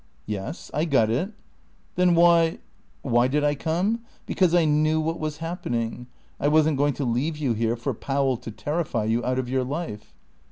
[0.25, 0.71] "Yes.
[0.73, 1.31] I got it."
[1.93, 2.57] "Then why..."
[3.03, 3.99] "Why did I come?
[4.25, 6.07] Because I knew what was happening.
[6.39, 9.63] I wasn't going to leave you here for Powell to terrify you out of your
[9.63, 10.15] life."